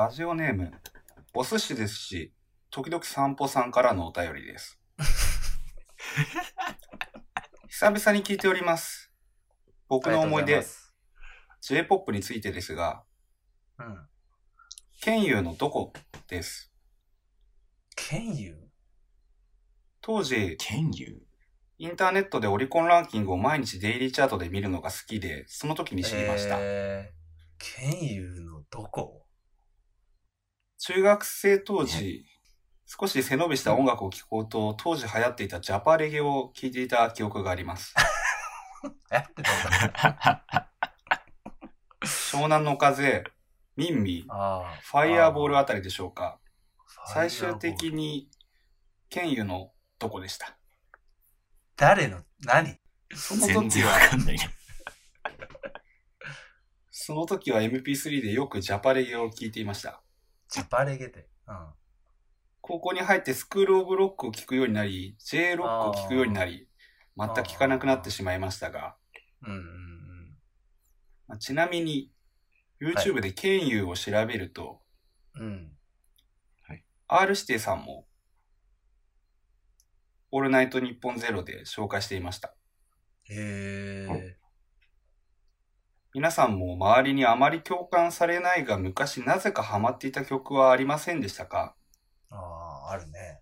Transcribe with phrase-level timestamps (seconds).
[0.00, 0.72] ラジオネーム、
[1.34, 2.32] お寿司ですし、
[2.70, 4.80] 時々散歩さんからのお便りです。
[7.68, 9.12] 久々に聞いております。
[9.88, 10.64] 僕の思い出、
[11.60, 13.04] J-POP についてですが、
[13.78, 14.08] うん。
[15.02, 15.92] ケンユーのどこ
[16.28, 16.72] です？
[17.94, 18.70] ケンユ
[20.00, 21.20] 当時、剣優
[21.76, 26.56] インターネットでオリコンランキングを毎日デイリーチャートで見るのが好きで、その時に知りました。
[26.58, 29.19] えー、ケンユのどこ？
[30.82, 32.24] 中学生当時、
[32.86, 37.94] 少し背伸びした音楽を聴こうと、当時流行っていたジャパレゲを聴いていた記憶があります。
[39.10, 40.70] やってたんだ。
[42.02, 43.24] 湘南の風、
[43.76, 44.22] ミンミ。
[44.22, 46.40] ファイアーボールあたりでしょうか。
[47.08, 47.92] 最終的。
[47.92, 48.30] に、
[49.10, 50.56] ケンユのどこでした。
[51.76, 52.78] 誰の、何？
[53.14, 54.48] その全然わ時は、かんないね。
[56.90, 60.02] その時は MP3 でよくジャパレゲを聴いていました。
[60.50, 61.28] ジャパレゲで。
[61.46, 61.56] うん。
[62.60, 66.68] 高校に入ってスクールオブロックを聴くようになり、J ロックを聴くようになり、
[67.16, 68.96] 全く聴かなくなってしまいましたが、
[69.42, 70.38] うんうんうん。
[71.28, 72.12] まあちなみに、
[72.80, 74.80] YouTube でケンユーを調べると、
[75.34, 75.72] うん。
[77.12, 78.06] R 指定さんも、
[80.30, 82.54] オールナイトニッポンゼロで紹介していました。
[83.24, 84.39] へえ。
[86.12, 91.76] 皆さんも周りにあまり共感されないが昔なぜかハマっていた曲はありませんでしたか？
[92.30, 93.40] ああ、あるね。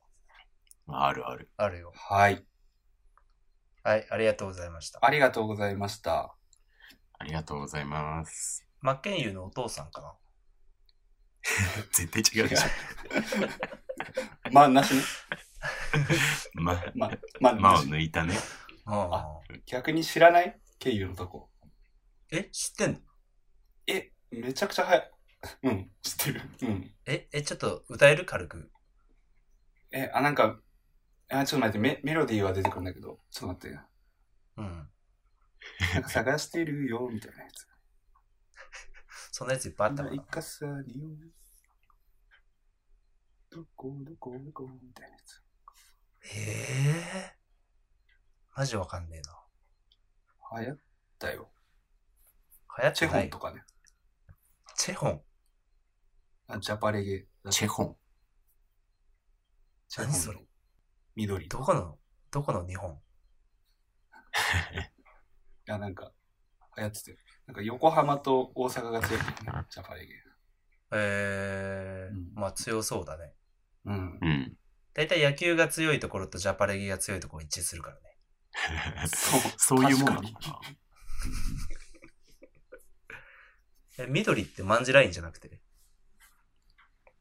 [0.87, 1.51] あるある。
[1.57, 1.93] あるよ。
[1.95, 2.45] はい。
[3.83, 4.99] はい、ありがとうございました。
[5.03, 6.35] ありがとうございました。
[7.19, 8.67] ありがとうございます。
[8.81, 10.15] マッケンユーのお父さんかな？
[11.93, 12.67] 絶対違うでしょ。
[14.53, 15.03] まあ、なしね。
[16.53, 17.79] ま、まあ、まあ、まを。
[17.85, 18.37] 抜いたね。
[18.85, 20.61] ああ逆に知らない？
[20.79, 21.49] ケンユーのとこ。
[22.31, 22.99] え、知ってんの？
[23.87, 25.11] え、めちゃくちゃ早い。
[25.63, 26.41] うん、知ってる。
[26.63, 26.95] うん。
[27.07, 28.25] え、え、ちょっと歌える？
[28.27, 28.71] 軽く。
[29.91, 30.61] え、あ、なんか、
[31.31, 33.81] あ、ちょっと待って、メメロディーは出てくるんだけど、ちょっと待って。
[34.57, 34.91] うん。
[35.95, 37.67] なんか探してるよ、みたいなやつ。
[39.33, 40.15] そんなやついっぱいあったかな？
[40.15, 40.25] いな。
[40.25, 41.09] かさによ。
[43.51, 45.43] どこどこどこみたいなやつ。
[46.35, 47.39] ええ
[48.55, 50.61] マジわかんねえな。
[50.61, 50.81] 流行っ
[51.19, 51.51] たよ。
[52.93, 53.63] チェ流行ってないホンとかね。
[54.77, 55.21] チェホン
[56.49, 57.27] あジャパレゲ。
[57.51, 57.97] チェホン。
[59.89, 60.39] チェホン何それ
[61.17, 61.47] 緑。
[61.47, 61.99] いどこの、
[62.31, 62.99] どこの日本？
[65.69, 66.13] や、なんか、
[66.77, 67.19] 流行ってて。
[67.47, 69.67] なんか横浜と大阪が強いんだよね。
[69.71, 70.15] ジャパレゲ。
[70.91, 73.35] ええうんまあ強そうだね。
[73.85, 74.19] うん。
[74.23, 74.57] うん。
[74.95, 78.03] だいたい野球が強いところとジャパレギが強いところ一致するからね。
[79.07, 80.61] そうそういうもんなの確かか
[83.99, 85.61] え、緑ってマンジラインじゃなくて？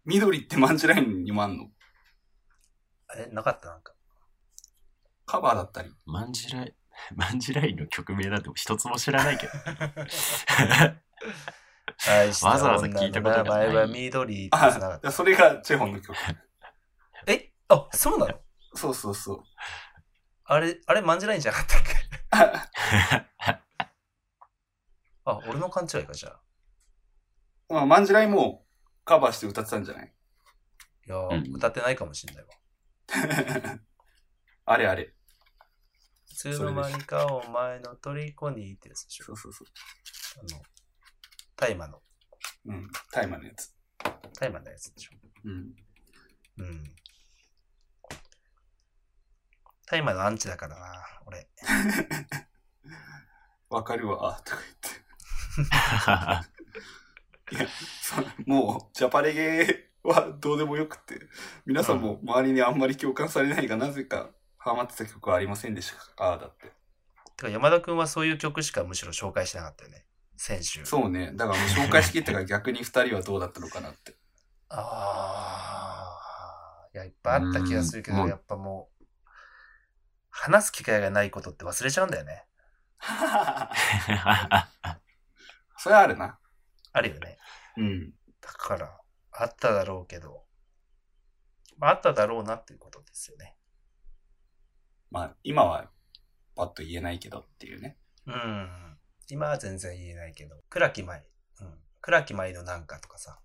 [0.06, 1.70] 緑ってマンジラインにもあんの？
[3.18, 3.70] え、なかった？
[3.70, 3.94] なんか。
[5.26, 5.92] カバーだったり。
[6.06, 6.76] マンジライ、
[7.16, 9.54] マンジラインの曲名なんて一つも知らないけど。
[12.44, 16.16] わざわざ聞いたことがない前は緑あ、それがチェホンの曲。
[16.16, 16.36] た。
[17.32, 17.52] え？
[17.70, 18.40] あ、そうなの？
[18.76, 19.44] そうそうそう。
[20.46, 21.96] あれ、あれマンジラインじゃなかったっけ？
[25.26, 26.40] あ、俺の勘違いか、じゃあ。
[27.70, 28.66] まあ、マンジラインも
[29.04, 30.14] カバーして歌ってたんじゃない？
[31.08, 32.50] いやー、うん歌ってないかもしんないわ。
[34.66, 35.14] あれあれ。
[36.30, 39.26] いつの間にかお前の虜にってやつでしょ。
[39.26, 39.68] そうそうそう。
[40.40, 40.62] あの、
[41.56, 42.02] 大麻の、
[42.66, 42.90] うん。
[43.12, 43.74] タイマーのやつ。
[44.40, 45.12] 大麻のやつでしょ。
[45.46, 45.76] うん。
[46.58, 46.84] うん。
[49.88, 51.50] 大麻のアンチだからな、俺。
[53.70, 55.72] わかるわ、とか言っ
[56.44, 56.48] て。
[58.46, 61.20] もう、ジャパレゲはどうでもよくて、
[61.66, 66.12] 皆さんも周りにあんまり共感されないが、なぜかハマってた曲はありませんでしたか？
[66.18, 66.68] ああ、だって。
[67.38, 70.06] てか山田くんはそういう曲しかむしろ紹介してなかったよね。
[70.36, 70.86] 先週。
[70.86, 71.32] そうね。
[71.36, 74.16] だから紹介しきったから 逆に二人はどうだったのかなって。
[74.70, 76.88] ああ。
[76.94, 79.04] いや、いっぱいあった気がするけど、やっぱもう、
[80.30, 82.46] 話す機会がないことって忘れちゃうんだよね。
[85.78, 86.40] それはあるな。
[86.94, 87.38] あるよね。
[87.78, 88.14] うん。
[88.42, 89.02] だから、
[89.32, 90.44] あっただろうけど、
[91.78, 93.56] まあ、あっただろうなっていうことですよね。
[95.12, 95.90] まあ、今は
[96.56, 97.98] パッと言えないけどっていうね。
[98.26, 98.98] うん。
[99.30, 101.24] 今は全然言えないけど、倉木舞。
[101.62, 101.74] うん。
[102.02, 103.40] 倉木舞のなんかとかさ、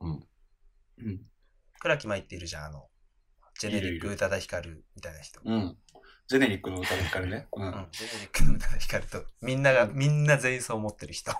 [0.00, 0.26] うん。
[0.98, 1.20] うん。
[1.78, 2.88] 倉木舞っているじゃん、あの、
[3.58, 5.40] ジェネリック宇多田ヒカルみたいな人。
[5.44, 5.78] うん。
[6.30, 7.48] ジェネリックの歌でからね。
[7.56, 7.88] ううんん。。
[7.90, 11.32] ジェネリックの宇多田ヒカルと、みんなが、みんな全員そう思ってる人。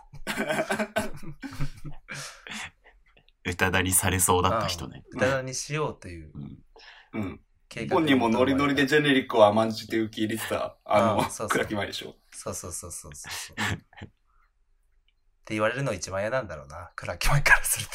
[3.47, 5.05] 歌だりされそうだった人ね。
[5.13, 6.59] 歌だにしようといううん。
[7.13, 7.41] うん。
[7.89, 12.17] 本人もノリノリでジェネリックを甘んじて受け入れてた、あのあそうそう、倉木舞でしょ。
[12.33, 13.57] そうそうそうそうそう。
[13.63, 14.09] っ
[15.45, 16.91] て言われるの一番嫌なんだろうな。
[16.97, 17.87] 倉木舞からする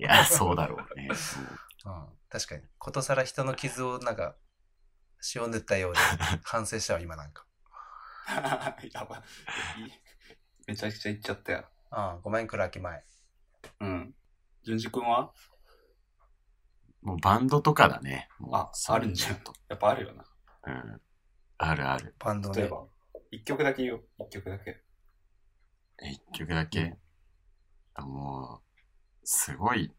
[0.00, 1.10] いや、そうだろうね。
[1.80, 1.90] と。
[1.90, 2.06] うん。
[2.28, 2.62] 確かに。
[2.78, 4.34] ことさら人の傷をなんか、
[5.34, 5.98] 塩塗ったようで
[6.42, 7.46] 反省したわ、今なんか。
[8.92, 9.22] やばい。
[10.66, 11.68] めちゃくちゃ言っちゃったよ。
[11.92, 12.20] うん。
[12.22, 13.04] ごめん、倉木舞。
[13.80, 14.14] うん。
[14.64, 15.32] 淳二君は？
[17.02, 18.28] もうバンドとかだね。
[18.52, 20.24] ああるんじゃんやっぱあるよな。
[20.66, 21.02] うん。
[21.58, 22.14] あるある。
[22.18, 22.62] バンドで。
[22.62, 22.86] 例えば、
[23.30, 24.08] 一曲だけ言おう？
[24.18, 24.82] 一曲だけ。
[26.00, 26.96] 一曲だけ？
[27.94, 28.80] あもう、
[29.24, 29.92] すごい、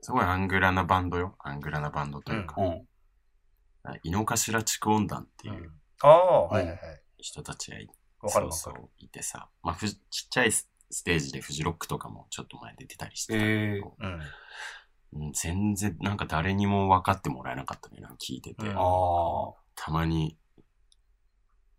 [0.00, 1.36] すごいアングラなバンドよ。
[1.38, 2.60] アングラなバンドというか。
[2.60, 2.88] うん。
[4.02, 5.70] 井の頭地区温暖っていううん
[6.00, 7.02] ああ、はいはいはい。
[7.18, 7.88] 人たちがい。
[8.26, 9.48] そうそういてさ。
[9.62, 9.98] まあ、ふちっ
[10.30, 14.12] ちゃいスステージでフジロックとかもちょっと前出てたりしてたけど、うん。
[14.12, 18.00] うん全然なんか誰にも分かってもらえなかったね。
[18.00, 18.66] なんか聞いてて。
[18.66, 18.74] うん。
[19.76, 20.36] たまに、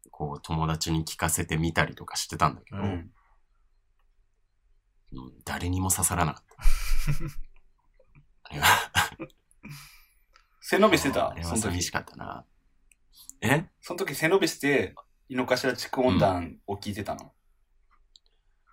[0.10, 2.82] こう友達に聞かせてみたりとかしてたんだけど。
[2.82, 3.12] うん
[5.46, 6.56] 誰にも刺さらなかった。
[8.44, 8.68] あれは、
[10.68, 11.92] 背伸びしてた寂し。
[11.92, 12.44] かったな。
[13.42, 13.66] え？
[13.82, 14.96] その時背伸びして、
[15.30, 17.34] 井の頭地区温暖を聞いてたの。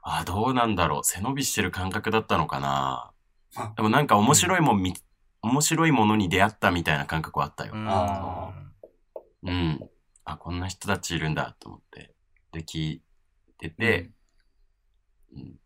[0.02, 1.04] あ、どうなんだろう。
[1.04, 3.12] 背伸びしてる感覚だったのかな
[3.56, 3.74] あ。
[3.76, 4.94] でもなんか面白いもん見、
[5.42, 7.72] 面白いものに出会ったみたいな感覚はあったよ。
[7.74, 8.54] うんあ
[9.42, 9.90] うん。
[10.24, 12.14] あ、こんな人たちいるんだと思って。
[12.52, 13.02] で、聞い
[13.58, 14.10] てて、
[15.34, 15.56] うん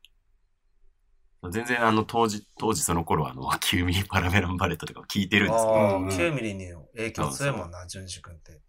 [1.50, 8.60] 全然あの当時、当時その頃はあの、 9ミリパラメランバレットとかを聞いてるんですけど、ああ、うんうん9ミリにの影響強いもんな、淳二君って。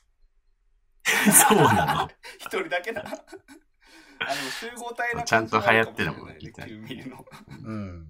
[1.32, 2.10] そうなの。
[2.40, 3.02] 一人だけだ。
[3.02, 6.38] あの、集合体なちゃんと流行ってるもんね。
[6.42, 7.26] 9ミリの。
[7.64, 8.08] うん。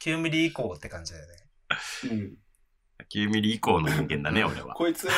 [0.00, 1.34] 9ミリ以降って感じだよね。
[2.10, 2.36] うん。
[3.12, 4.74] 9ミリ以降の人間だね、俺は。
[4.74, 5.08] こいつ、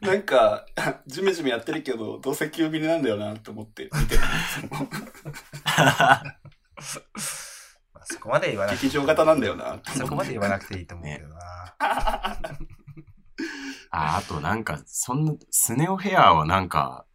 [0.00, 0.66] なんか、
[1.06, 4.20] ジメジメやってるけど、どうせ9ミリなんだよなって思って見てる。
[4.20, 4.24] い
[4.60, 4.88] つも
[7.98, 9.80] まあ、そこまで言わなくて劇場型なんだよな。
[9.84, 11.36] そこまで言わなくていいと思うけどな。
[13.90, 17.06] あ、あとなんか、そんな、スネオヘアはなんか、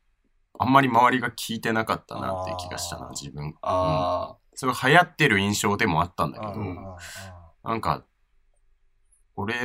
[0.60, 3.46] あんまり周りが聞いてなかったなっていう気がしたな、自分。
[3.46, 6.54] うんあそれが流行ってる印象でもあったんだけど、
[7.64, 8.06] なんか、
[9.36, 9.56] 俺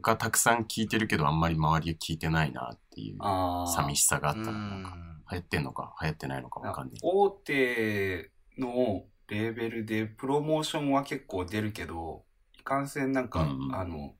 [0.00, 3.28] がたくさん聞いてるけど、あんまり周りが聞いてないなっていうあ。
[3.28, 3.66] ああ。
[3.66, 4.52] 寂しさがあったうな。
[4.52, 6.98] なんかん流行ってんのか、流行ってないのかわかんない。
[7.02, 12.24] 大手のレーベルでプロモーションは結構出るけど、
[12.58, 14.14] いかんせんなんか、うんあの、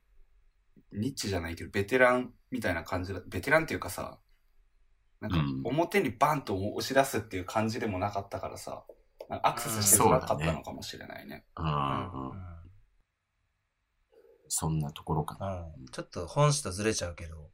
[0.92, 4.18] ニッチじゃないけど、ベテランみたいな感じだ、ベテランっていうかさ、
[5.20, 8.84] なんかうん表にバンと押し出すっていう感じでもなかったからさ、
[9.28, 11.44] なんかアクセスしづらかったのかもしれないね。
[11.56, 12.54] うん
[14.48, 15.66] そんなところかな。
[15.76, 17.50] うんちょっと本誌とずれちゃうけど、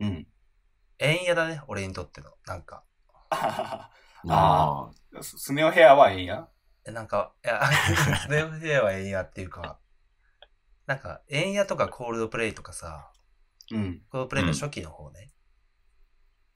[0.00, 0.26] うん。
[0.98, 2.30] 円屋だね、俺にとっての。
[2.46, 2.84] なんか。
[3.30, 3.90] あ
[4.28, 6.48] ああ、ススネ夫ヘアはええんや。
[6.48, 6.51] え
[6.86, 7.62] なんか、いや、
[8.16, 9.78] スネ夫ヘアは円屋っていうか、
[10.86, 13.10] なんか、円屋とかコールドプレイとかさ、
[13.70, 14.02] うん。
[14.10, 15.30] コールドプレイの初期の方ね、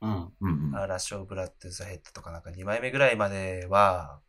[0.01, 0.33] うん。
[0.41, 0.77] うんうん。
[0.77, 4.21] あラッシュオブラッドザヘッドとかなんか2枚目ぐらいまでは、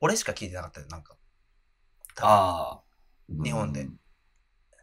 [0.00, 1.16] 俺しか聞いてなかったよ、なんか。
[2.20, 2.82] あ
[3.28, 3.88] 日本で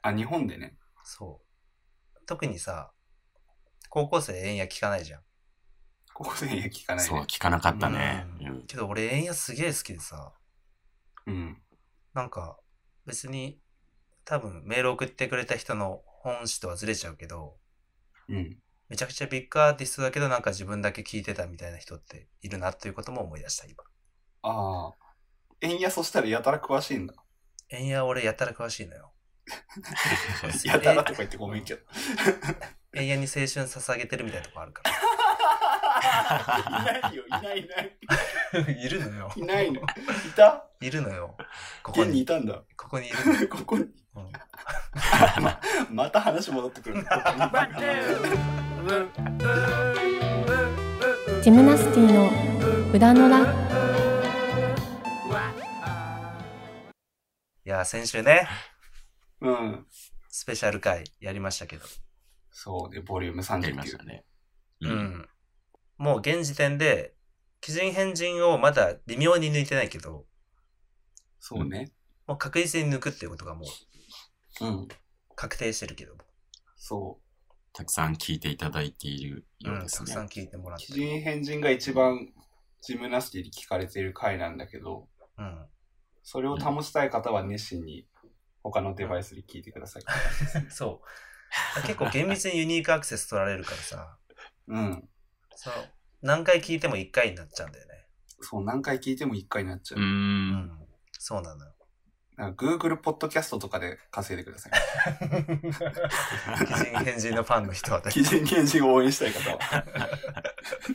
[0.01, 0.09] あ。
[0.09, 0.77] あ、日本でね。
[1.03, 1.41] そ
[2.15, 2.25] う。
[2.25, 2.91] 特にさ、
[3.89, 5.21] 高校生円屋聞かないじゃん。
[6.13, 7.25] ここで聞かないそう、ね。
[7.27, 8.25] 聞かなかったね。
[8.39, 10.33] うんうんけど俺円屋すげえ好きでさ、
[11.25, 11.57] うん。
[12.13, 12.57] なんか
[13.05, 13.59] 別に
[14.25, 17.57] 多分メール送ってくれた人の本誌とはずれちゃうけど、
[18.29, 18.57] うん。
[18.89, 23.83] めちゃくちゃビッグアーティストだけどなんか自分だけ聞いてたみたいな人っているなということも思い出した今。
[24.43, 24.93] ああ。
[25.61, 27.15] 円安そしたらやたら詳しいんだ。
[27.69, 29.13] 円屋俺やたら詳しいのよ。
[30.63, 31.81] やたらとか言ってごめんけど。
[32.95, 34.93] 円屋に青春捧げてるみたいなとこあるかい
[37.01, 37.97] ないよ、いないいない。
[38.53, 38.59] ら。
[38.71, 39.31] いるのよ。
[39.35, 39.81] いないの。
[39.81, 39.85] い
[40.35, 40.65] た？
[40.81, 41.35] いるのよ。
[41.81, 42.25] ここ現にいに。
[42.25, 42.61] たんだ。
[42.75, 43.47] ここにいる。
[43.49, 43.83] ここに。
[43.83, 44.31] うん
[45.41, 47.03] ままた話戻ってくる。
[51.41, 52.29] ジムナスティの
[52.93, 53.41] 裏のラ
[57.65, 58.47] いやー、先週ね、
[59.41, 59.85] うん。
[60.29, 61.85] スペシャル回やりましたけど。
[62.51, 64.03] そうで、ボリュームやりまし39た。
[64.03, 64.25] ね。
[64.81, 64.89] う。
[64.89, 65.29] ん。
[66.03, 67.15] もう現時点で、
[67.65, 70.25] 鬼人変人をまだ微妙に抜いてないけど、
[71.39, 71.93] そうね。
[72.27, 73.65] もう確実に抜くっていうことがも
[74.61, 74.87] ううん。
[75.35, 76.21] 確定してるけども。
[76.75, 77.19] そ
[77.71, 80.07] たくさん聞いていただいているうん、ようですね。
[80.07, 80.85] たくさん聞いてもらっう。
[80.85, 80.91] て。
[80.91, 82.33] 鬼人変人が一番
[82.81, 85.07] ジムナスティで聞かれている回なんだけど、
[85.37, 85.65] うん。
[86.21, 88.05] それを保ちたい方は熱心に
[88.61, 90.03] 他のデバイスで聞いてください。
[90.69, 91.01] そ
[91.79, 91.81] う。
[91.83, 94.17] 結構厳密にユニークアクセス取られるからさ、
[94.67, 95.09] うん。
[95.55, 95.75] その
[96.21, 97.93] 何回聞いても1回になっちゃうんだよね。
[98.41, 99.99] そう、何回聞いても1回になっちゃう。
[99.99, 100.03] う。
[100.03, 100.71] うんん。
[101.19, 101.73] そうなのよ。
[102.37, 104.71] なんか Google ポッドキャストとかで稼いでください。
[106.65, 108.11] 奇人変人のファンの人はね。
[108.11, 109.85] 基人検人を応援したい方は。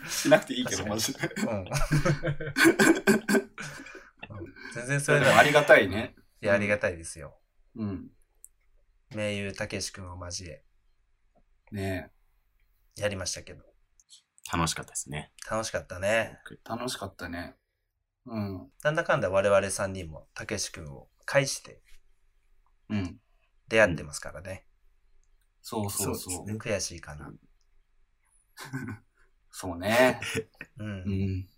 [0.09, 1.21] しなくていいけど、マジで。
[1.37, 1.49] うん。
[1.51, 1.67] う ん
[4.75, 6.17] 全然それでもでもありがたいね。
[6.41, 7.39] いや、ありがたいですよ。
[7.77, 8.11] うん。
[9.15, 10.65] 名優たけし君を交え、
[11.71, 12.11] ね
[12.97, 13.68] やりましたけど。
[14.53, 15.33] 楽しかったですね。
[15.51, 16.39] 楽しかったね。
[16.51, 17.55] え楽しかったね。
[18.27, 18.71] うん。
[18.83, 21.83] なんだかんだ我々3人もたけし君を介して
[22.91, 23.21] うん。
[23.69, 24.65] 出会ってますからね。
[25.61, 26.33] そうそうそう。
[26.35, 27.31] そうです悔しいかな。
[29.51, 30.21] そうね。
[30.79, 30.85] う。
[30.85, 31.49] うんん。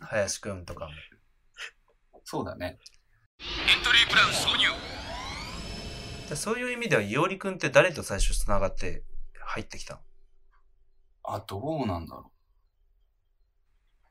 [0.00, 0.92] 林君とかも。
[2.24, 2.78] そうだね。
[6.28, 9.02] でそういう意味では、いおりくんって誰と最初繋がって
[9.40, 10.00] 入ってきたの？
[11.30, 12.32] あ、どうなんだろ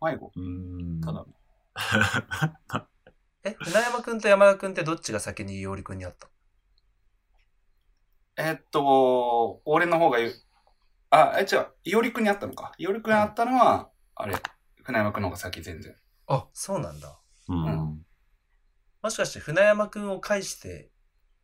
[0.01, 0.05] う。
[0.05, 1.25] 迷子うんただ。
[3.43, 6.29] え、船山くんと山田くんってどっちが先にいおりくんに会った？
[8.38, 10.33] えっと、俺の方が言う。
[11.09, 11.67] あ、え、違う。
[11.83, 12.74] いおりくんにあったのか。
[12.77, 14.36] いおりくんにあったのは、あれ、
[14.83, 15.95] 船山くんの方が先全然。
[16.27, 17.19] あ、そうなんだ。
[17.47, 18.05] うん。
[19.01, 20.91] もしかして船山くんを介して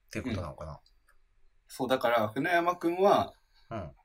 [0.07, 0.81] っていうことなのかな、
[1.67, 3.33] そう、だから、船山くんは、
[3.69, 3.95] うん、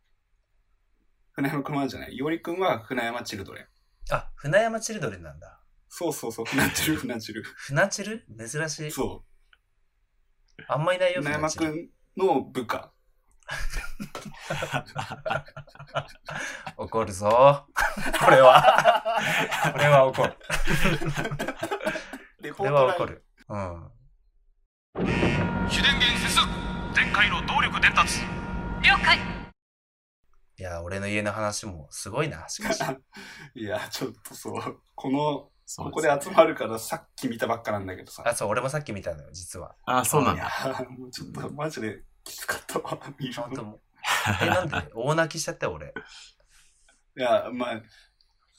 [1.38, 2.16] 船山くんはじゃない。
[2.16, 3.66] いおりくんは船山チルドレン。
[4.10, 5.60] あ、船山チルドレンなんだ。
[5.88, 6.46] そうそうそう。
[6.46, 7.44] 船チル、船チル。
[7.44, 8.24] 船チル？
[8.36, 8.90] 珍しい。
[8.90, 9.22] そ
[10.66, 11.48] あんまいないうよ、船山。
[11.48, 12.92] くんの部下。
[16.76, 17.68] 怒るぞ。
[18.24, 19.20] これは。
[19.72, 20.34] これは怒る。
[22.42, 23.06] でこれは怒。
[23.06, 23.24] る。
[23.48, 23.90] うん。
[25.70, 26.48] 主電源接続
[26.96, 28.22] 前回の動力伝達
[28.82, 29.37] 了解
[30.58, 32.82] いや、俺の家の話もすごいな、しかし。
[33.54, 34.82] いや、ちょっとそう。
[34.94, 38.24] この、ここで集まるからさっき見たばっかなんだけどさ。
[38.26, 39.76] あ、そう、俺もさっき見たのよ、実は。
[39.84, 42.98] あ、そうなんいやだ。、もうちょっとマジできつかったわ。
[43.18, 43.80] 見るの。
[44.42, 45.94] え、なんで大泣きしちゃったよ、俺？
[47.16, 47.82] いや、まあ、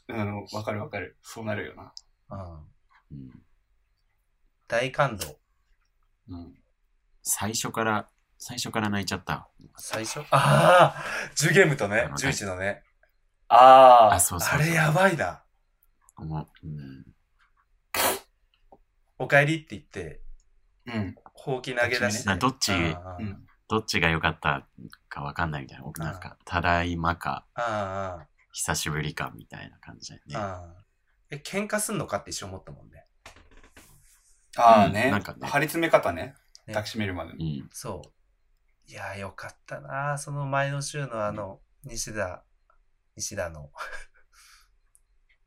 [0.10, 1.18] あの、わかるわかる。
[1.22, 1.94] そうなるよな。
[2.30, 2.56] うん。
[3.12, 3.44] うん
[4.70, 5.40] 大感動。
[6.30, 6.64] うん。
[7.24, 8.08] 最初から、
[8.42, 9.50] 最初から泣いちゃった。
[9.78, 10.22] 最初？
[10.32, 10.96] ああ
[11.36, 12.84] ジュゲムとねあの、ねジュイチのね。
[13.50, 14.60] ああ、そうそうそう。
[14.60, 15.44] あれやばいな。
[16.18, 17.06] もううん。
[19.18, 20.22] お帰りって言って、
[20.86, 21.16] うん。
[21.34, 22.30] ほうき投げ出して。
[22.30, 22.72] などっち？
[22.72, 23.46] あーうん。
[23.68, 24.66] どっちが良かった
[25.10, 25.84] かわかんないみたいな。
[25.84, 30.36] 僕なんか、ただいまか、あ久しぶりかみたいな感じだよー、ね。
[30.38, 31.36] あー。
[31.36, 33.06] え、喧嘩すんのかって一瞬思ったもんね。
[34.58, 35.12] ああね。
[35.12, 36.36] なんかね張り詰め方ね。
[36.66, 37.38] ね抱きしめるまでの。
[37.40, 37.70] うん。
[37.72, 38.12] そう。
[38.90, 42.44] いやー、よかったなその前の週のあの、西田、
[43.16, 43.70] 西田の、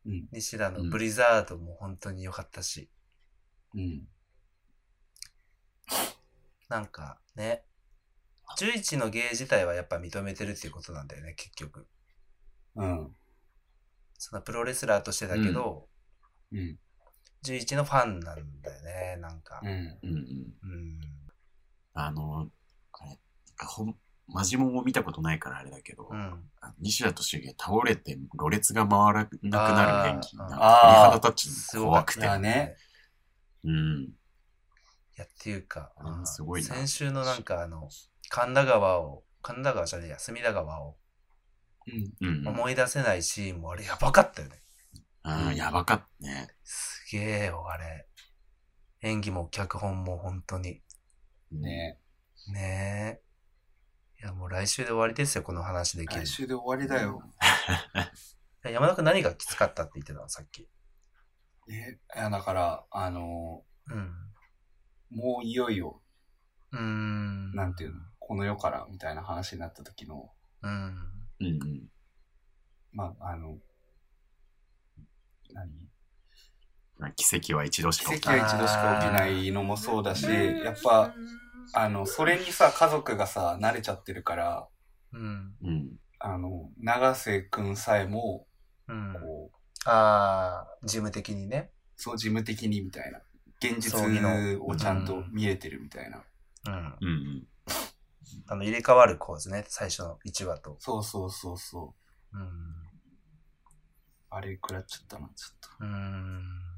[0.06, 0.28] うん。
[0.30, 2.88] 西田のブリザードも本当に良かったし、
[3.74, 4.06] うん。
[6.68, 7.64] なんかね、
[8.60, 11.88] 11の芸自体はやっぱ認めてるっていうことなんだよね、結局。
[12.76, 13.10] うん。
[14.18, 15.88] そのプロレスラーとしてだけど、
[16.52, 16.78] うん。
[17.42, 19.60] 11のファンなんだよね、なんか。
[19.64, 19.68] うん。
[19.68, 20.16] うんうん。
[20.62, 21.00] うん。
[21.94, 22.48] あの、
[23.66, 23.96] ほん、
[24.28, 26.50] マジモンを見たことないからあれだけど、うん。
[26.80, 30.36] 西田敏行倒れて、ろれつが回らなくなる演技。
[30.36, 32.38] なんかあー鳥肌立ち怖くて。
[32.38, 32.76] ね。
[33.64, 34.02] うん。
[34.04, 34.08] い
[35.16, 37.88] や、っていうか、うんすごいな先週のなんかあの、
[38.28, 40.96] 神田川を、神田川じゃねえや、隅田川を
[42.20, 42.28] うん。
[42.28, 42.48] うん。
[42.48, 44.62] 思い出せないシーンもあれやばかったよね。
[45.24, 46.48] ああ、やばかったね。
[46.64, 48.06] すげえよ、あれ。
[49.02, 50.80] 演技も脚本も本当に。
[51.50, 51.98] ね
[52.48, 53.21] ねえ。
[54.22, 56.26] いや、もう来週で終わりですよ、この話できる来。
[56.28, 57.20] 週で終わりだよ。
[58.64, 60.68] え 山田君何がきつかったって言ってたの、さっき。
[61.68, 64.32] え、いや、だから、あのうん。
[65.10, 66.00] もういよいよ、
[66.70, 67.52] うーん。
[67.52, 70.70] なんていうの、この世から、みたいな話になった時の、うん。
[71.40, 71.90] うんうん。
[72.92, 73.58] まあ、あの、
[75.52, 75.90] 何？
[76.96, 81.12] まあ奇跡は一度しか起き奇跡は一度しか起きないのもそうだし、やっぱ、
[81.74, 84.68] あの、それにさ、家族がさ、慣れちゃってるから、
[85.12, 85.56] うん。
[85.62, 85.96] うん。
[86.18, 88.46] あの、長瀬くんさえも、
[88.88, 89.12] うん。
[89.20, 91.70] こう、ああ、事務的にね。
[91.96, 93.20] そう事務的にみたいな。
[93.60, 93.94] 現実
[94.60, 96.24] をちゃんと見れてるみたいな。
[96.66, 96.74] うん。
[96.74, 97.46] うんうん。
[98.46, 100.76] あの、入れ替わる構図ね、最初の1話と。
[100.80, 101.94] そうそうそうそ
[102.32, 102.38] う。
[102.38, 102.48] うん。
[104.30, 105.68] あれ食らっちゃったな、ちょっと。
[105.80, 106.71] うーん。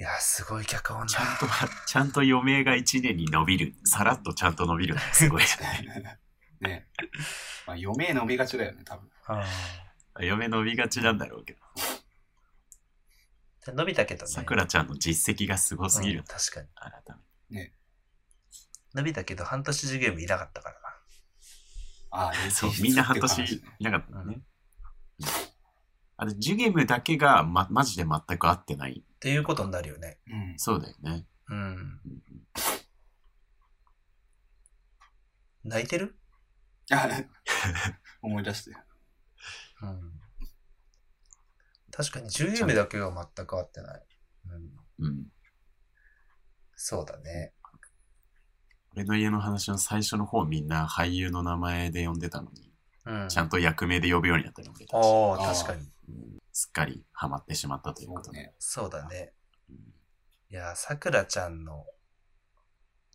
[0.00, 1.08] いや、すごい脚本だ。
[1.08, 1.46] ちゃんと、
[1.86, 3.74] ちゃんと余命が1年に伸びる。
[3.84, 6.18] さらっとちゃんと伸びるすごいじゃない。
[6.62, 6.88] ね。
[7.66, 9.10] まあ、余命伸びがちだよね、多分。
[9.28, 9.42] うん
[10.14, 11.60] 余命伸びがちなんだろうけど。
[13.66, 14.32] で伸びたけどね。
[14.32, 16.24] さくらちゃんの実績がすごすぎるうん。
[16.24, 16.68] 確かに。
[16.76, 17.16] 改
[17.50, 17.74] め
[18.94, 20.88] 伸びたけど、半年授業もいなかったからな。
[22.10, 22.50] ああ、 て。
[22.50, 24.40] そうみんな半年ねいなかったね。
[26.16, 29.04] あれ、ジュゲムだけが、ま、マジで全く合ってない。
[29.20, 30.16] っていうことになるよね。
[30.28, 30.54] うん。
[30.56, 31.26] そうだよね。
[31.50, 32.00] うん。
[35.62, 36.16] 泣いてる？
[36.90, 37.06] あ
[38.22, 38.70] 思い出して。
[39.82, 40.20] うん。
[41.92, 44.06] 確かに10ゲームだけが全く合ってない。
[44.98, 45.06] うん。
[45.06, 45.26] うん。
[46.74, 47.52] そうだね。
[48.96, 52.72] 俺の家の話の最初の方みんな俳優の名前で呼んでたのに、
[53.04, 53.28] うん。
[53.28, 54.94] ちゃんと役名で呼ぶようになったの俺たち。
[54.94, 55.92] あー確かに。
[56.08, 58.52] うんすっかりハマってしまったということね。
[58.58, 59.32] そうだね。
[59.70, 59.76] うん
[60.50, 61.86] いや、さくらちゃんの、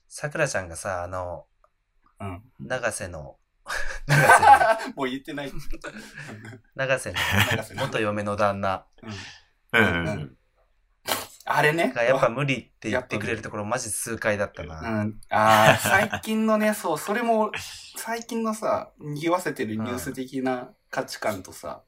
[0.07, 1.47] さくらちゃんがさ、あの、
[2.21, 2.43] うん。
[2.61, 3.37] 長瀬の、
[4.07, 5.51] 長瀬の、もう言ってない。
[6.75, 7.19] 長瀬の
[7.75, 8.87] 元嫁の旦那
[9.73, 10.37] うん。
[11.43, 11.91] あれね。
[11.93, 15.03] がやっぱ無理って言ってくれるところマジ痛快だったうな。
[15.03, 15.19] ん。
[15.29, 17.51] ああ、最近のね、そう、それも、
[17.97, 21.83] 最近のさ、賑わせてるニュース的な価値観とさ、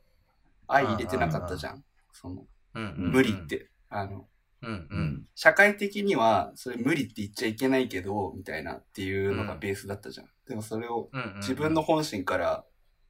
[0.68, 1.84] 相入れてなかったじゃん。
[2.12, 2.46] その、
[2.76, 3.48] うん無理っ。
[3.48, 3.70] て。
[3.90, 4.28] あの、
[4.62, 4.88] うんう。
[4.90, 5.28] うんん。
[5.36, 10.30] 社会的には、それ無理って言っちゃいけないけど、みたいなっていうのがベースだったじゃん。
[10.48, 12.66] でもそれを自分の本心から、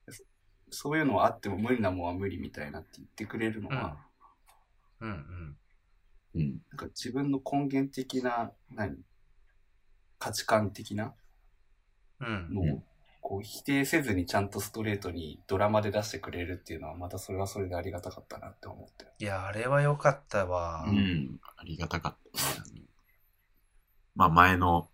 [0.10, 0.24] そ
[0.70, 3.98] そういうのはあっても無理なもんは無理みたいなって言ってくれるのは、
[5.00, 5.58] うんうん。
[6.36, 6.62] うん。
[6.70, 8.98] なんか自分の根源的な、何？
[10.20, 11.14] 価値観的な？
[12.20, 12.54] うん。
[12.54, 12.87] のを、
[13.28, 19.06] こう否定せずにちゃんとストレートにドラマで出してくれるっていうのは、またそれはそれでありがたかったなって思って。
[19.20, 20.86] いや、あれは良かったわ。
[20.88, 20.94] う。
[20.94, 21.38] ん。
[21.58, 22.84] ありがたかったね。
[24.16, 24.88] まあ前の、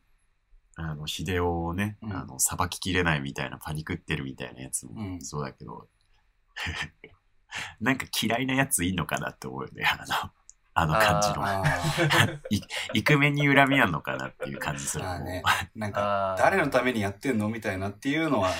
[0.73, 5.87] あの、秀夫をね、うんあの、さばききれないみたいな、パニクってるみたいなやつもうんそうだけど、
[7.81, 10.31] なんか嫌いなやついんのかなって思うよね、あの、
[10.75, 11.45] あの感じの。
[11.45, 11.63] あ
[12.93, 15.03] イクメンに恨みあんのかなっていう感じする。
[15.23, 15.43] ね
[15.75, 18.51] なんか、誰のためにやってんのみたいなっていうのは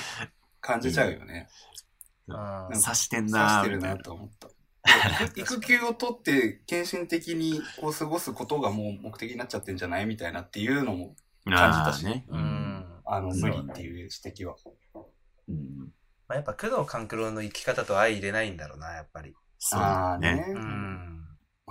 [0.62, 1.49] 感じちゃうよね。
[2.28, 3.97] うん刺してん刺なーしてるな。
[3.97, 4.47] と思った。
[5.26, 12.26] 育育休を取って献身的にこう過ごすことがもう目的になっちゃってんじゃないみたいなっていうのも、感じたしね。
[12.30, 12.41] ううん。
[12.41, 12.86] ん。
[13.06, 14.56] あの、無理っていう指摘は。
[15.49, 15.91] うん
[16.28, 19.34] まあ、やっぱ工藤官九郎の生き方と相入れないんだろうな、やっぱり。
[19.60, 20.19] そう。
[20.19, 21.12] ねうん。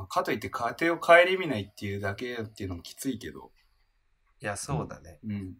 [0.02, 3.52] まあかといって家庭を顧みないっていうだけっていうのもきついけど、
[4.40, 5.20] いや、そうだね。
[5.24, 5.54] うん。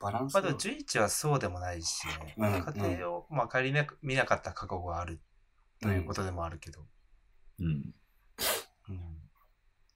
[0.00, 2.34] バランスまあでも、11はそうでもないしね。
[2.36, 5.20] うん家庭を、まあ、仮に見なかった過去がある
[5.80, 6.80] ということでもあるけど。
[7.60, 7.66] うん。
[7.66, 7.94] うん。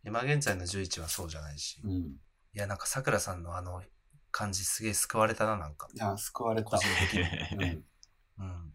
[0.04, 1.80] 今現在の11はそうじゃないし。
[1.84, 1.90] うん。
[1.90, 2.18] い
[2.54, 3.82] や、なんか桜さんのあの
[4.30, 5.88] 感じすげえ救われたな、なんか。
[5.92, 6.70] いや、救われた。
[6.70, 7.14] 個人的
[7.58, 7.66] に。
[8.38, 8.74] うんうん。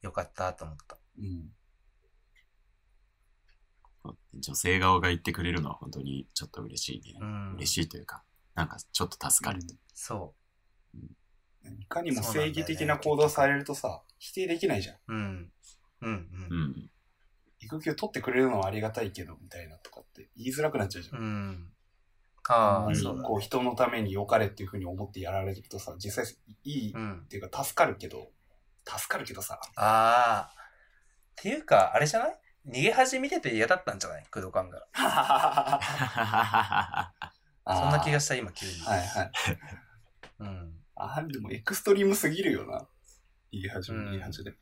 [0.00, 0.96] よかったと思った。
[1.18, 1.50] うん。
[4.34, 7.18] 女性側が言ってくれるのは本当にちょっと嬉しいね。
[7.20, 7.54] うん。
[7.56, 8.22] 嬉しいというか、
[8.54, 9.60] なんかちょっと助かる。
[9.94, 10.34] そ
[11.80, 14.96] いかにも正義的な行動されるとさ、否定できないじゃん。
[14.96, 15.00] う。
[15.08, 15.52] うん。
[16.02, 16.10] うんうん。
[16.10, 16.90] うん。
[17.60, 21.20] 育休取ってくれるのはありがたいけど、みたいなとかって言いづらくなっちゃうじゃん。
[21.20, 21.72] うん。
[22.48, 27.26] ああ、うんそうだ、こう人のために良かれっていうふうに思ってやられるとさ、実際いいっうん。
[27.28, 28.30] ていうか助かるけど、
[28.84, 30.52] 助かるけどさ、ああ。
[30.52, 34.24] っていうか、あれじゃない逃げ恥見てて嫌だったんじゃない？
[34.30, 34.86] 工藤官が。
[37.66, 38.72] そんな気がしした、今、急に。
[38.80, 39.30] はいはい。
[40.40, 40.72] うん。
[40.94, 42.86] あーでもエクストリームすぎるよな。
[43.52, 44.54] 言い始め、うん言い始め。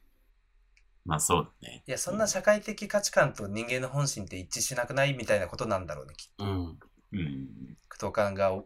[1.04, 1.82] まあそうだね。
[1.86, 6.44] いや、そんな社会的価値観と人間の本心って一致しなくないみたいなことなんだろうね、きっと。
[6.44, 6.78] うん。
[7.12, 7.76] うん。
[7.90, 8.64] 工藤官がお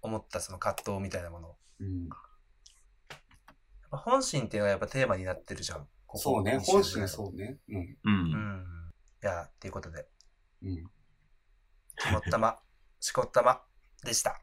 [0.00, 1.56] 思ったその葛藤みたいなもの。
[1.80, 2.08] うん。
[3.90, 5.88] 本心っていうのがやっぱテーマになってるじゃん。
[6.08, 7.58] ここそうね、20本心そうね。
[7.68, 7.76] うん。
[7.76, 7.98] う。
[8.02, 8.92] うんん。
[9.22, 10.06] いや、っていうことで、
[10.62, 10.84] うん。
[11.98, 12.58] 肝っ玉、
[12.98, 13.62] しこったま
[14.02, 14.40] でした。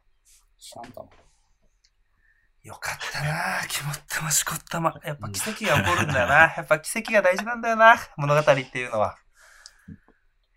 [2.62, 3.68] よかったなぁ。
[3.68, 4.94] 肝っ玉、しこったま。
[5.04, 6.34] やっぱ奇跡が起こるんだよな。
[6.56, 7.96] やっぱ奇跡が大事なんだよな。
[8.16, 9.18] 物語っていうのは。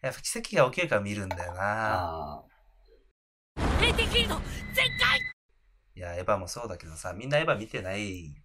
[0.02, 2.44] やっぱ奇跡が起きるから見るんだよな。
[2.44, 2.44] あ
[5.96, 8.36] いや、エヴァもそうだけどさ、みんなエヴァ見てない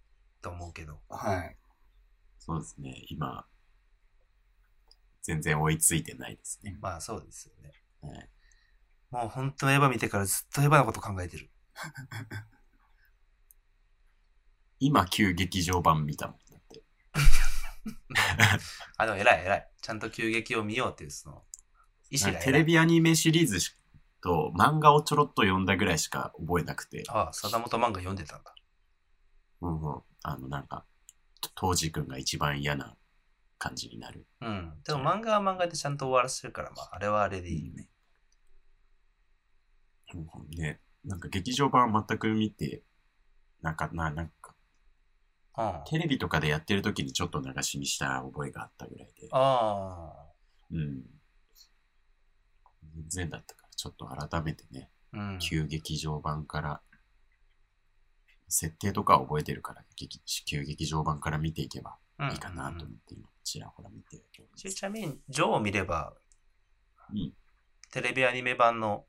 [0.41, 0.99] と思うけど。
[1.09, 1.15] あ。
[1.15, 1.57] はい。
[2.45, 3.05] そうですね。
[3.09, 3.45] 今、
[5.23, 6.77] 全然追いついてないですね。
[6.79, 7.71] まあそうですよね。
[8.01, 8.29] はい
[9.11, 11.49] もう本当エヴァ見てからずっとエヴァのこと考えてる。
[14.79, 16.83] 今、旧劇場版見たもんだって。
[18.97, 19.71] あ、でも偉い偉い。
[19.81, 21.45] ちゃんと急激を見ようっていうその
[22.09, 23.77] 意志がテレビアニメシリーズし
[24.21, 28.53] と漫画をちょろっと読んだぐらいしか覚えなくて、ああ、貞本漫画読んでたんだ。
[29.61, 30.85] うんうん、あのなんか、
[31.55, 32.95] 当時くんが一番嫌な
[33.57, 34.25] 感じになる。
[34.41, 34.73] うん。
[34.83, 37.89] でも漫画は漫画でちゃんと終わらせてるから、まあ、あれはあれでいいよね。
[40.13, 42.83] うんうんね、なんか劇場版全く見て、
[43.61, 44.55] なんか、な、なんか、
[45.57, 45.81] うん。
[45.85, 50.13] テレビとかでやってる時にちょっと流し見した覚えがあったぐらいで、あ
[50.71, 51.03] うん。
[52.95, 55.17] 全然だったから、ちょっと改めてね、あ。
[55.17, 55.39] うん。
[55.39, 56.81] 旧劇場版から、
[58.47, 61.97] 設定とか覚えてるから、劇旧劇場版から見ていけば
[62.31, 64.47] いいかなと思って、今、ちらほら見てるけど。
[64.55, 66.13] ちなみに、ジョーを見れば、
[67.11, 67.33] うん
[67.91, 69.05] テレビアニメ版の、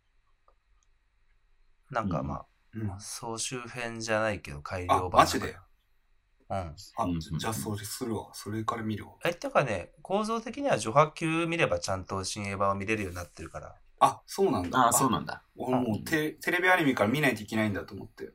[1.90, 5.10] なんかまうんあ、総集編じゃないけど、改良あ、版。
[5.22, 5.56] マジで？
[6.48, 6.56] うん。
[6.56, 8.28] あうん、じゃあそれするわ。
[8.32, 9.14] それから見るわ。
[9.24, 13.74] え、っていうかね、構造的には序波級見ればちゃんと新エヴァを見れるようになってるから。
[13.98, 14.78] あ、そうなんだ。
[14.78, 15.42] ああ、そうなんだ。
[15.56, 18.34] 俺もうテテレビアニメから見ないといけないんだと思って。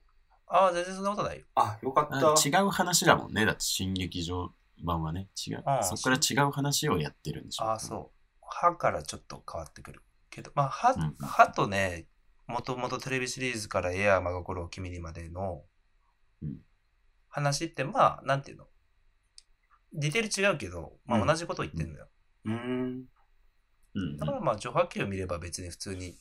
[0.54, 1.46] ああ、全然そんなことないよ。
[1.56, 2.48] あ、よかっあた。
[2.48, 3.46] 違う話だもんね。
[3.46, 7.66] だって新劇場版はね、違うそこから違う話をやってるんでしょ。
[7.66, 8.38] ああ、そう。
[8.42, 10.02] 歯からちょっと変わってくる。
[10.30, 12.08] けど、まあ、歯、うん歯とね、
[12.48, 15.64] もともとテレビシリーズからエアー真心を君にまでの
[16.42, 16.58] うん
[17.30, 18.66] 話って、まあ、なんていうの？
[19.94, 22.10] ディテール違うけど、まあうん同じこと言ってんだよ。
[22.44, 23.06] うーん。
[23.94, 24.18] うん。
[24.18, 26.18] だからまあ、序波球見れば別に普通に、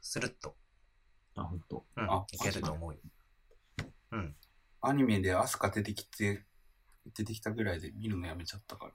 [0.00, 0.56] スルッと、
[1.36, 1.84] あ、本当。
[1.96, 2.98] うんあ、いけると思うよ。
[4.14, 4.36] うん。
[4.80, 6.44] アニメでアスカ出てきて、
[7.16, 8.92] 出てきたぐらいで見るのやめちゃったから。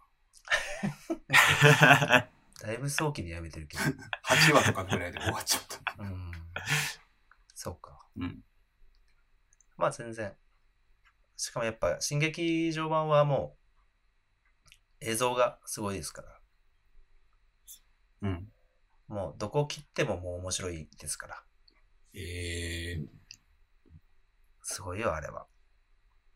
[2.61, 3.83] だいぶ早期にやめてるけど。
[3.83, 6.03] 8話とかぐらいで終わっちゃった。
[6.03, 6.31] うん。
[7.53, 8.07] そうか。
[8.15, 8.43] うん。
[9.77, 10.33] まあ全然。
[11.35, 13.57] しかもやっぱ、新劇場版はも
[15.01, 16.41] う、映像がすごいですから。
[18.21, 18.51] うん。
[19.07, 21.43] もう、どこ切ってももう面白いですから。
[22.13, 23.18] えー。
[24.71, 25.47] すごいよ、あれは。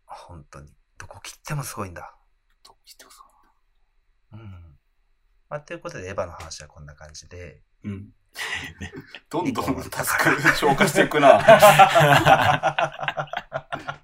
[0.07, 0.73] 本当に。
[0.97, 2.15] どこ切ってもすごいんだ。
[2.63, 3.11] どうしてさ。
[4.31, 4.75] うん。
[5.49, 7.61] まあ、ということで、エヴァの話はこんな感じで。
[7.83, 8.09] うん。
[9.29, 11.37] どんどんタスク消化していくな。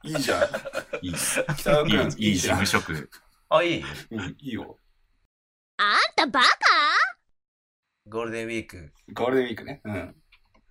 [0.04, 0.44] いいじゃん。
[1.02, 2.68] いい、北川いい、君、いい事じゃん務。
[2.68, 3.10] 職。
[3.50, 3.84] あ、いい？
[4.12, 4.78] うん、いいよ。
[5.78, 6.48] あんたバカ？
[8.06, 8.94] ゴールデンウィーク。
[9.12, 9.82] ゴールデンウィークね。
[9.86, 10.16] うん。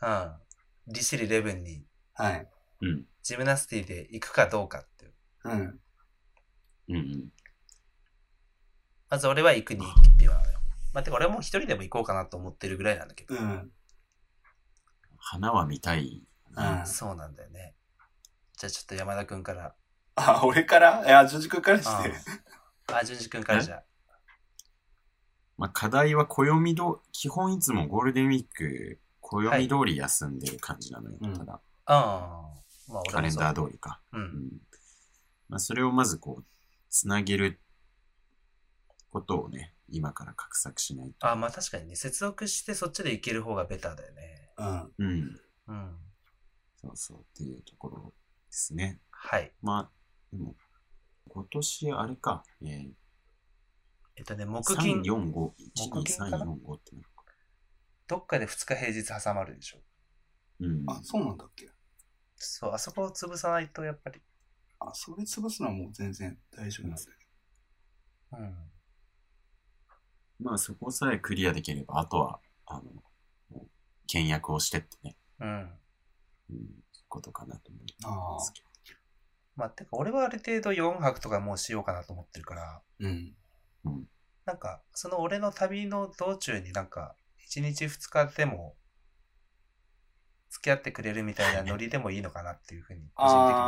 [0.03, 0.41] うん。
[0.87, 2.49] リシリレブンにはい。
[2.83, 3.05] うん。
[3.29, 5.13] ジムナスティで行くかどうかっていう。
[5.45, 5.53] うん。
[6.89, 7.29] うんうん。
[9.11, 10.41] まず俺は行くに行ってはよ。
[10.95, 13.35] まあ、てか俺はもう一人でも行こうかなと思ってるぐらいなんだけど。
[13.35, 13.71] うん。
[15.19, 16.23] 花は見たい。
[16.57, 17.75] うんそうなんだよね。
[18.57, 19.75] じゃあちょっと山田くんから。
[20.15, 21.05] あ、俺から？
[21.05, 22.15] いや、ジョジ君からして。
[22.91, 23.85] あ、淳二くんからじゃあ。
[25.59, 31.19] まあ、課題は暦ど、基本いつもゴールデンウィーク、暦通り休んでる感じなのよ。
[31.21, 32.59] うんただ、ああ。
[32.89, 34.01] まあカレンダー通通りか。
[34.13, 34.19] り。
[34.19, 34.23] う。
[34.23, 34.51] うんん。
[35.49, 36.45] まあ、それをまずこう、
[36.91, 37.61] つなげる
[39.11, 41.27] ことをね、今から画策しないと。
[41.27, 44.51] あまあ確かにね、接続してそっちで行ける方がベターだよね。
[44.59, 44.93] うん。
[44.99, 45.41] うん。
[45.69, 45.97] うん。
[46.81, 48.13] そうそうっていうところ
[48.51, 49.01] ですね。
[49.11, 49.53] はい。
[49.63, 49.91] まあ、
[50.31, 50.55] でも、
[51.29, 52.91] 今年あれか、えー、
[54.17, 55.53] えっとね、木3、金、4、5、1、2、3、
[55.91, 57.25] 木金かな4、5ってなるか。
[58.07, 59.79] どっかで2日平日挟まるでしょ。
[60.61, 60.85] うん。
[60.89, 61.71] あ、そうなんだっけ
[62.39, 64.21] そう、あそこを潰さないとやっぱり。
[64.81, 67.09] あ、それ潰すのはもう全然大丈夫なんだよ。
[68.33, 68.55] うん。
[70.41, 72.83] まあそこさえクリアできれば、あとは、あの、
[73.51, 73.67] もう
[74.07, 75.79] 倹約をしてってね、うん。
[76.51, 78.63] うん、ことかなと思いあますけ
[79.57, 83.35] まあ、てか俺はある程度4泊とかもうしようかなと思ってるから、うん。
[84.45, 87.17] なんか、その俺の旅の道中になんか、
[87.51, 88.77] 1日2日でも、
[90.59, 93.63] 付き合ってくれるみたいなノリでもいいのかなっていうふうに、 個人的に。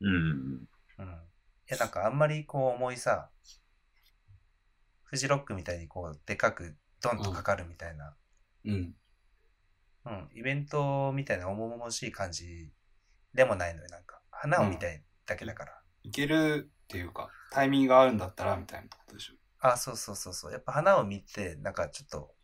[0.00, 0.68] うん。
[0.98, 1.08] うん。
[1.08, 1.08] い
[1.66, 3.30] や、なんかあんまりこう重いさ、
[5.04, 8.72] フジロックみたいにこう、でかくドンとかかるみたいな、ー。
[8.72, 8.94] うん。
[10.06, 12.72] うん、イベントみたいな重々しい感じ
[13.34, 14.22] でもないのよ、なんか。
[14.30, 15.82] 花を見たいだけだから。
[16.02, 19.34] いけるっていうか、タイミングがあるんだったら、みたいなことでしょ。
[19.58, 20.52] あ、そうそうそうそう。
[20.52, 22.34] やっぱ花を見て、なんかちょっと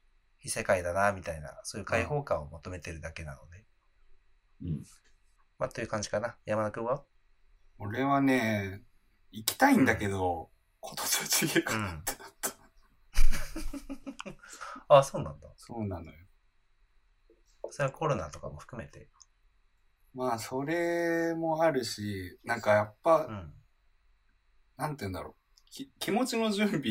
[0.47, 3.67] 異世界だな、みたいな、そういう開放感を求めてるだけなので。
[4.63, 4.85] うん。
[5.59, 6.37] まあ、という感じかな。
[6.47, 7.03] 山田くんは？
[7.79, 8.85] 俺はね、
[9.33, 12.51] 行きたいんだけど、今年はちげえかなってなった。
[14.99, 15.49] あ、そうなんだ。
[15.57, 16.27] そうなのよ。
[17.71, 19.11] それはコロナとかも含めて？
[20.15, 23.53] まあ、それもあるし、なんかやっぱ、うん。
[24.77, 25.35] なんて言うんだろう。
[25.69, 26.83] き気持ちの準備っ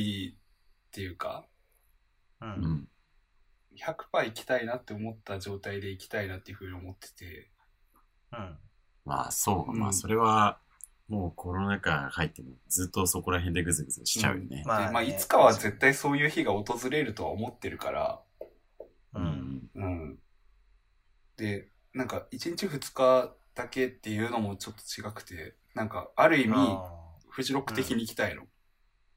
[0.91, 1.47] ていうか、
[2.41, 2.45] う。
[2.45, 2.89] うんん。
[3.77, 7.51] 100%行きたいなって思った状態で行きたいなっていうふうに思ってて。
[8.33, 8.57] うん。
[9.05, 10.59] まあそう、うんまあそれは、
[11.07, 14.63] もうコロナ禍入ってもずっとそこら辺でぐずぐずしちゃうよね。
[14.65, 18.21] まあねでまあ、いつかは絶対そういう日が訪れるとは思ってるから、
[19.13, 19.19] う。
[19.19, 19.69] うんん。
[19.75, 20.19] うん。
[21.37, 26.91] で、なんか、1日2日だけっていうのもちょっと違くて、なんか、ある意味、あ
[27.29, 28.43] フジロック的に行きたいの。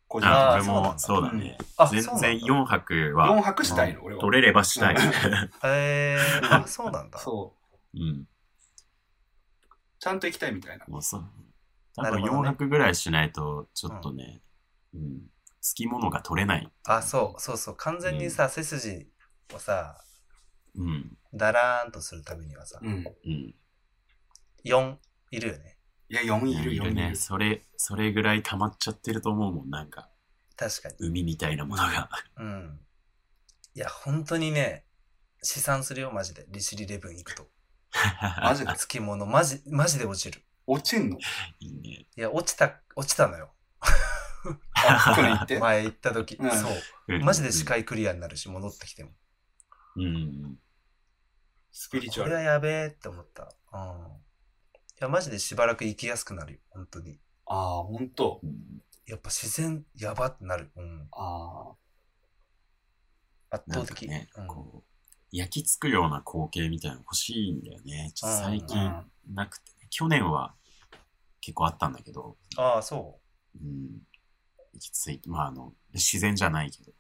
[0.08, 1.58] 個人あ、的に俺もそうだね。
[1.90, 3.28] 全然4泊は。
[3.38, 4.02] 4泊したいの？
[4.02, 4.96] 俺は取れればしたい。
[5.64, 7.18] えー、 あ、そうなんだ。
[7.18, 7.54] そ
[7.94, 7.98] う。
[7.98, 8.26] うん。
[10.00, 10.84] ちゃんと行きたいみたいな。
[10.88, 11.24] もうそう。
[11.94, 14.42] 多分4なるほどね泊ぐらいしないと、ちょっとね、
[14.94, 15.30] うん。
[15.60, 16.72] つきものが取れない。
[16.84, 17.76] あ、そう、そうそう。
[17.76, 19.08] 完全にさ、背筋
[19.54, 19.98] をさ、
[20.74, 21.18] うん。
[21.34, 23.04] だらーんとするためにはさ、うん。
[23.24, 23.54] うん。
[24.64, 24.96] 4
[25.30, 25.77] いるよね。
[26.10, 26.94] いや、4いる、4いる。
[26.94, 27.14] ね。
[27.14, 29.70] それ、それぐらい溜まっちゃってると思うもん。
[29.70, 30.08] なんか、
[30.56, 30.94] 確かに。
[30.98, 32.08] 海みたいなものが。
[32.38, 32.80] うん。
[33.74, 34.84] いや、本当にね、
[35.42, 36.46] 試算するよ、マジで。
[36.48, 37.46] 利尻レブン行くと。
[38.42, 40.42] マジでつきもの、マジ、マジで落ちる。
[40.66, 41.18] 落ちんの？
[41.60, 41.88] いいね。
[41.90, 43.54] いや、落ちた、落ちたのよ。
[44.74, 46.36] あ、去年行って前行った時。
[46.36, 46.68] うんそ
[47.08, 47.18] う。
[47.20, 49.12] マジで視界クリアになるし、戻ってきても。
[49.96, 50.58] うん。
[51.70, 52.32] スピリチュアル。
[52.32, 53.54] これはやべえって思った。
[53.72, 54.27] うん。
[55.00, 57.18] いや、マジでしばらく行きやすくなるよ、本当に。
[57.46, 58.40] ああ、ほんと。
[58.42, 58.82] うん。
[59.06, 60.70] やっぱ自然やばってなる。
[60.76, 61.08] うん。
[61.12, 61.72] あ
[63.50, 64.08] 圧倒的。
[64.08, 64.84] ね、うんこう、
[65.30, 68.10] 焼き付くような光景みたいなの欲しいんだよね。
[68.14, 68.66] ちょっと最あ。
[68.66, 70.54] 近なくて、ね、去年は
[71.40, 73.20] 結構あったんだけど、ああ、そ
[73.54, 74.02] うん。
[74.74, 76.94] 行き着いて、まああの、自然じゃないけど、う。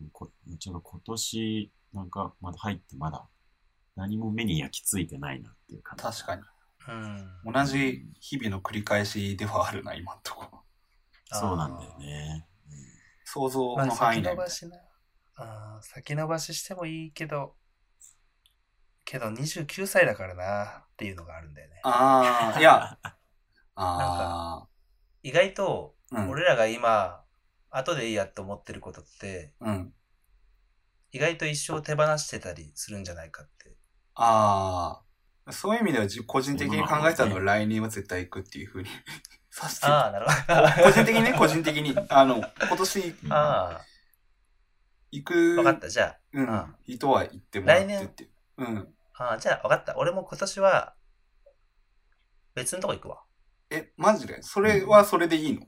[0.00, 0.10] うん。
[0.10, 3.26] こちょっと今年、なんかまだ入ってまだ
[3.96, 6.02] 何も目に焼き付いてないなっていう感じ。
[6.02, 6.42] 確かに。
[6.88, 7.52] うん。
[7.52, 10.60] 同じ日々の繰り返しではあるな、今んとこ。
[11.30, 12.46] そうなんだよね。
[13.24, 14.36] 想像まあ、の範囲内先延。
[14.36, 14.76] ばしな。
[15.36, 17.54] あー先延ばししてもいいけど、
[19.04, 21.80] けど29歳だからなっていうのがあるんだよね。
[21.84, 22.98] ああ、いや。
[23.76, 24.68] ああ。
[25.22, 26.30] 意外と、うん。
[26.30, 27.22] 俺らが今、
[27.70, 29.94] 後でいいやって思ってることって、うん。
[31.12, 33.76] 意外と一生手放してたりするんじゃないかって。
[34.14, 35.07] ああ。
[35.50, 38.88] そういう意味ではじ個人的に考えたのは来年は絶対行くっていうふうに
[39.50, 40.84] させてああ、なるほど。
[40.84, 41.96] 個人的にね、個人的に。
[42.08, 43.80] あの、今年あ
[45.10, 45.88] 行くあ、わかった。
[45.88, 48.30] じゃうんあ、人は行ってもらってって。
[48.58, 48.94] うん。
[49.14, 49.96] あ、ああじゃあわかった。
[49.96, 50.94] 俺も今年は、
[52.54, 53.22] 別のとこ行くわ。
[53.70, 54.42] え、マジで？
[54.42, 55.62] それはそれでいいの？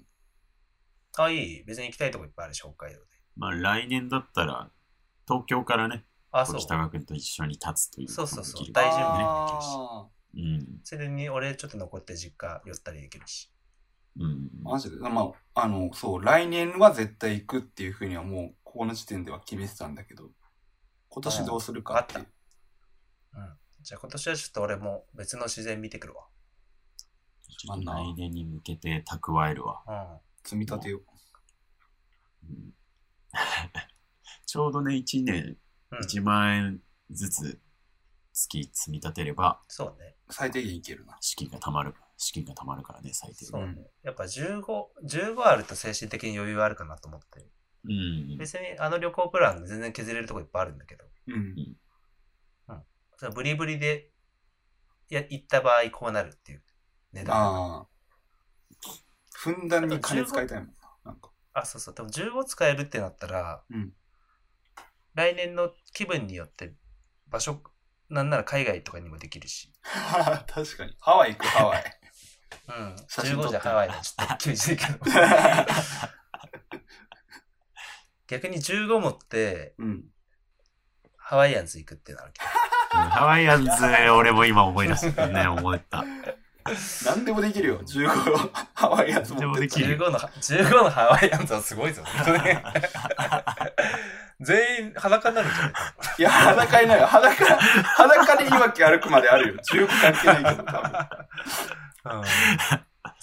[1.17, 1.65] あ、いい。
[1.65, 3.07] 別に行きたいとこいっぱいあるし、北海道で。
[3.37, 4.71] まあ来年だったら、
[5.27, 6.61] 東京からね、あ、そう。
[6.61, 10.81] 北川君と一緒に立つというそうそうそう大丈夫ねあうん。
[10.85, 13.51] それに俺ちょっと残って実家寄ったりできるし。
[14.19, 14.51] うん。
[14.63, 20.31] ーマジでまあ、あの、そう、来年は絶対行くっていうふうにはもう、ここの時点では決めてたんだけど、
[21.09, 22.19] 今年どうするかって。
[22.19, 22.27] あうん。
[23.83, 26.27] じゃあ今年はちょっと俺も別の自然見てくるわ。
[27.59, 29.83] ちょっと来年に向けて蓄えるわ。
[29.87, 30.19] うん。
[30.45, 32.47] 積み立てよう。
[32.49, 32.75] うん
[34.47, 35.59] ちょうどね、1年うん、
[35.93, 37.61] 1万円ずつ
[38.33, 40.17] 月積み立てれば、そうね。
[40.31, 41.17] 最低限いけるな。
[41.21, 41.95] 資金が貯まる。
[42.17, 43.49] 資金が貯まるからね、最低限。
[43.49, 43.91] そうね。
[44.03, 44.63] やっぱ15、
[45.05, 47.47] 15あると精神的に余裕あるかなと思って。
[47.85, 48.39] うん。
[48.39, 51.05] 別にあの旅行プラン全然削れるとこいっぱいあるんだけど。
[51.29, 51.77] うん。
[53.17, 54.11] そのブリブリで、
[55.11, 56.63] いや、行った場合こうなるっていう
[57.13, 57.37] 値段。
[57.37, 57.87] ああ。
[59.35, 60.75] ふんだんに金使いたいもんな。
[61.05, 61.31] なんか。
[61.53, 61.95] あ、そうそう。
[61.95, 63.93] でも15使えるってなったら、うん
[65.15, 66.75] 来年の気分によって
[67.29, 67.63] 場所、
[68.09, 69.73] なんなら海外とかにもできるし。
[70.47, 70.97] 確かに。
[71.01, 71.85] ハワイ行く、ハワイ。
[72.69, 72.97] うん。
[73.09, 74.99] 写真撮って15じゃハワイはちょっと厳しいけど。
[78.27, 80.05] 逆に15持ってうん。
[81.17, 83.71] ハワイアンズ行くってなるけハワイアンズ、
[84.13, 86.05] 俺も今思い出したね、思った。
[87.07, 87.81] 何でもできるよ。
[87.81, 89.77] 15ハワイアンズ持って何でもでど。
[89.77, 92.03] きる15の、15のハワイアンズはすごいぞ。
[94.41, 95.73] 全員裸になるんじゃない
[96.19, 97.07] いや、裸にないよ。
[97.07, 99.61] 裸、裸でいわき歩くまであるよ。
[99.73, 100.91] 15関係ないけど、多分。
[102.05, 102.25] うん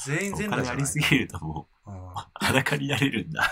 [0.05, 1.97] 全員お全裸じゃない金ありすぎるともう、うん
[2.33, 3.51] 裸になれるんだ。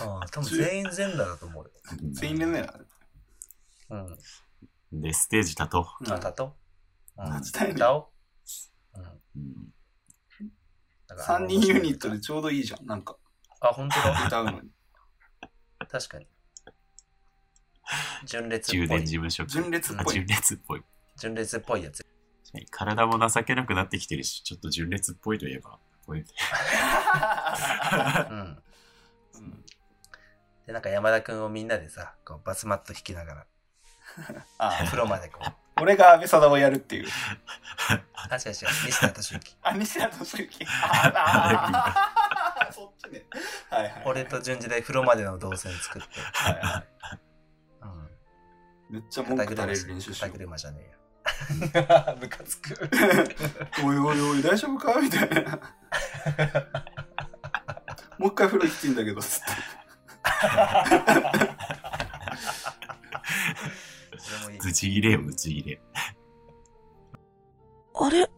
[0.00, 1.70] うん多分全員全裸だと思うよ。
[2.12, 2.68] 全員でね。
[3.90, 5.00] うん。
[5.00, 6.56] で、ステージ立とあ、たと
[7.16, 7.36] うん。
[7.36, 8.10] 立ちたいねだお
[8.94, 9.02] うん。
[9.02, 9.20] う。
[9.36, 9.72] うん
[11.06, 12.86] だから3人ユニットでちょうどいいじゃん。
[12.86, 13.16] なんか、
[13.60, 14.26] あ、本当だ。
[14.26, 14.70] 歌うのに。
[15.90, 16.26] 確かに。
[18.24, 18.98] 純烈っ充ぽい。
[18.98, 19.44] 電事務所。
[19.46, 20.82] 純烈っぽいあ純烈っぽい。
[21.18, 22.06] 純烈っぽいやつ。
[22.70, 26.24] 体も情けなくなってきてるし、ちょっと純烈っぽいといえば、こういう。
[28.30, 28.58] うん。
[30.66, 33.46] でで、なんか山田くんをみんなでさ、こうバスマット引きなが
[34.58, 35.52] あら、風呂までこう。
[35.82, 37.08] 俺が安倍貞をやるっていう。
[38.14, 39.56] あ、違う違う、西田敏行。
[39.62, 40.66] あ、西田敏行。
[40.66, 42.19] ああ。
[44.04, 46.08] 俺と順次で風呂までの動線作って。
[46.32, 46.84] はいは
[47.82, 48.96] うん。
[48.96, 49.00] い。
[49.00, 50.96] めっちゃ文句垂れる練習しよ肩車じゃねえよ。
[52.20, 52.74] ムカつく。
[53.82, 53.86] う。
[53.86, 55.00] おいおいおい、大丈夫か？
[55.00, 55.60] みたいな。
[58.18, 59.46] もう一回風呂行っていいんだけど、つって。
[64.18, 65.80] それよ、ブチギレ。
[67.94, 68.30] あれ？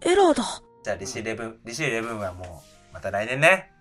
[0.00, 0.62] エラーだ。
[0.82, 3.71] じゃあ、リシイレブン、リシイレブンはもう、また来年ね。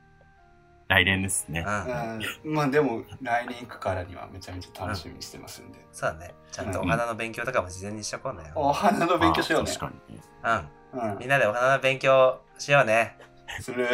[0.92, 1.64] 来年ですね。
[1.66, 2.48] うん。
[2.48, 5.80] うんまあでも、来年行くからにはめちゃめちゃ楽しみにしてますんで。
[5.94, 6.36] そうだね。
[6.52, 8.52] ちゃんとお花の勉強とかも事前にしとこうね。
[8.56, 9.74] お花の勉強しようねあ。
[9.74, 10.22] 確かにね。
[10.44, 11.12] うん。
[11.14, 13.18] うんみんなでお花の勉強しようね。
[13.62, 13.86] する。